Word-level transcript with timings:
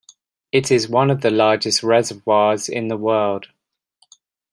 It 0.51 0.71
is 0.71 0.89
one 0.89 1.11
of 1.11 1.21
the 1.21 1.29
largest 1.29 1.83
reservoirs 1.83 2.67
in 2.69 2.87
the 2.87 2.97
world. 2.97 3.49